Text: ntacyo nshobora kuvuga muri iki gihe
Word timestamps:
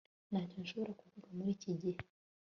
ntacyo 0.29 0.57
nshobora 0.63 0.97
kuvuga 0.99 1.27
muri 1.37 1.49
iki 1.55 1.71
gihe 1.79 2.01